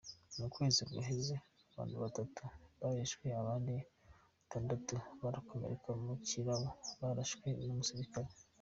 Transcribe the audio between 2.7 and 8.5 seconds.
barishwe abandi batandatu barakomereka, mu kirabo, barashwe n'umusirikare.